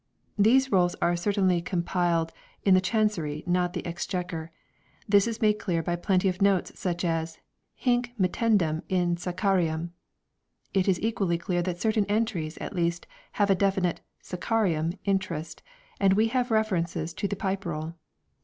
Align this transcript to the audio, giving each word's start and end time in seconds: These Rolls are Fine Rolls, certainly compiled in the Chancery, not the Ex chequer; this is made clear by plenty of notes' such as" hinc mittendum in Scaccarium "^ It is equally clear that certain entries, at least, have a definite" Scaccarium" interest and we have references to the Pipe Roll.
These 0.35 0.71
Rolls 0.71 0.95
are 0.95 0.99
Fine 0.99 1.09
Rolls, 1.09 1.21
certainly 1.21 1.61
compiled 1.61 2.33
in 2.63 2.73
the 2.73 2.81
Chancery, 2.81 3.43
not 3.45 3.73
the 3.73 3.85
Ex 3.85 4.07
chequer; 4.07 4.49
this 5.07 5.27
is 5.27 5.41
made 5.43 5.59
clear 5.59 5.83
by 5.83 5.95
plenty 5.95 6.27
of 6.27 6.41
notes' 6.41 6.71
such 6.73 7.05
as" 7.05 7.37
hinc 7.85 8.11
mittendum 8.19 8.81
in 8.89 9.15
Scaccarium 9.15 9.79
"^ 9.89 9.91
It 10.73 10.87
is 10.87 10.99
equally 11.01 11.37
clear 11.37 11.61
that 11.61 11.79
certain 11.79 12.05
entries, 12.05 12.57
at 12.57 12.73
least, 12.73 13.05
have 13.33 13.51
a 13.51 13.55
definite" 13.55 14.01
Scaccarium" 14.23 14.93
interest 15.13 15.61
and 15.99 16.13
we 16.13 16.29
have 16.29 16.49
references 16.49 17.13
to 17.13 17.27
the 17.27 17.35
Pipe 17.35 17.63
Roll. 17.63 17.93